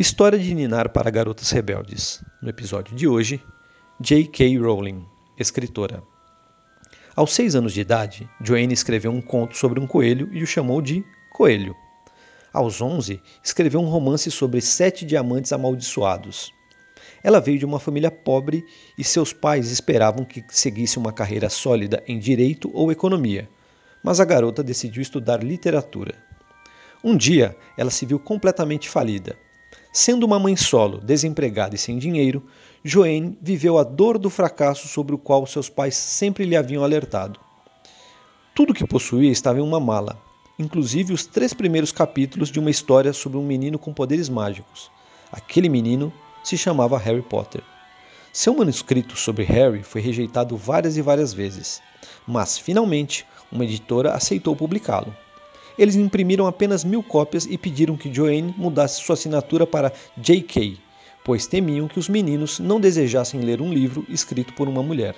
[0.00, 2.24] História de Ninar para Garotas Rebeldes.
[2.40, 3.38] No episódio de hoje,
[4.00, 4.56] J.K.
[4.56, 5.04] Rowling,
[5.38, 6.02] escritora.
[7.14, 10.80] Aos seis anos de idade, Joanne escreveu um conto sobre um coelho e o chamou
[10.80, 11.76] de Coelho.
[12.50, 16.50] Aos onze, escreveu um romance sobre sete diamantes amaldiçoados.
[17.22, 18.64] Ela veio de uma família pobre
[18.96, 23.50] e seus pais esperavam que seguisse uma carreira sólida em direito ou economia,
[24.02, 26.14] mas a garota decidiu estudar literatura.
[27.04, 29.36] Um dia, ela se viu completamente falida
[29.92, 32.44] Sendo uma mãe solo, desempregada e sem dinheiro,
[32.84, 37.40] Joanne viveu a dor do fracasso sobre o qual seus pais sempre lhe haviam alertado.
[38.54, 40.16] Tudo que possuía estava em uma mala,
[40.58, 44.90] inclusive os três primeiros capítulos de uma história sobre um menino com poderes mágicos.
[45.32, 46.12] Aquele menino
[46.44, 47.62] se chamava Harry Potter.
[48.32, 51.82] Seu manuscrito sobre Harry foi rejeitado várias e várias vezes,
[52.24, 55.12] mas finalmente uma editora aceitou publicá-lo.
[55.80, 60.76] Eles imprimiram apenas mil cópias e pediram que Joanne mudasse sua assinatura para J.K.,
[61.24, 65.16] pois temiam que os meninos não desejassem ler um livro escrito por uma mulher.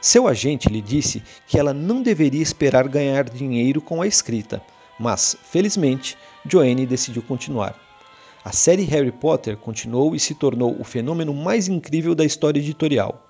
[0.00, 4.62] Seu agente lhe disse que ela não deveria esperar ganhar dinheiro com a escrita,
[5.00, 6.16] mas, felizmente,
[6.48, 7.76] Joanne decidiu continuar.
[8.44, 13.25] A série Harry Potter continuou e se tornou o fenômeno mais incrível da história editorial.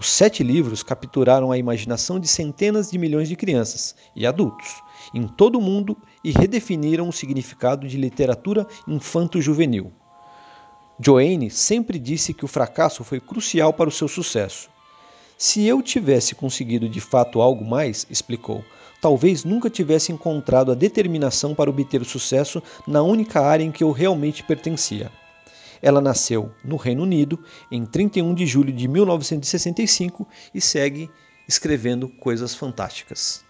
[0.00, 5.28] Os sete livros capturaram a imaginação de centenas de milhões de crianças e adultos em
[5.28, 9.92] todo o mundo e redefiniram o significado de literatura infanto-juvenil.
[10.98, 14.70] Joanne sempre disse que o fracasso foi crucial para o seu sucesso.
[15.36, 18.64] Se eu tivesse conseguido de fato algo mais, explicou,
[19.02, 23.84] talvez nunca tivesse encontrado a determinação para obter o sucesso na única área em que
[23.84, 25.12] eu realmente pertencia.
[25.82, 31.10] Ela nasceu no Reino Unido em 31 de julho de 1965 e segue
[31.48, 33.44] escrevendo coisas fantásticas.